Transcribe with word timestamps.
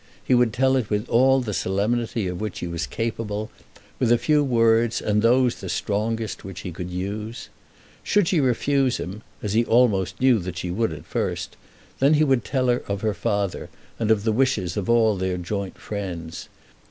He 0.23 0.33
would 0.33 0.51
tell 0.51 0.75
it 0.77 0.89
with 0.89 1.07
all 1.09 1.41
the 1.41 1.53
solemnity 1.53 2.25
of 2.25 2.41
which 2.41 2.57
he 2.57 2.65
was 2.65 2.87
capable, 2.87 3.51
with 3.99 4.11
a 4.11 4.17
few 4.17 4.43
words, 4.43 4.99
and 4.99 5.21
those 5.21 5.61
the 5.61 5.69
strongest 5.69 6.43
which 6.43 6.61
he 6.61 6.71
could 6.71 6.89
use. 6.89 7.49
Should 8.01 8.27
she 8.27 8.39
refuse 8.39 8.97
him, 8.97 9.21
as 9.43 9.53
he 9.53 9.63
almost 9.63 10.19
knew 10.19 10.39
that 10.39 10.57
she 10.57 10.71
would 10.71 10.91
at 10.91 11.05
first, 11.05 11.55
then 11.99 12.15
he 12.15 12.23
would 12.23 12.43
tell 12.43 12.65
her 12.67 12.79
of 12.87 13.01
her 13.01 13.13
father 13.13 13.69
and 13.99 14.09
of 14.09 14.23
the 14.23 14.31
wishes 14.33 14.75
of 14.75 14.89
all 14.89 15.15
their 15.17 15.37
joint 15.37 15.77
friends. 15.77 16.49